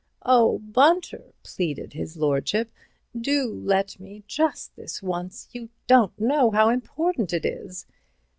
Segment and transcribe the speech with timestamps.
[0.25, 2.71] "Oh, Bunter," pleaded his lordship,
[3.15, 5.47] "do let me—just this once.
[5.51, 7.85] You don't know how important it is."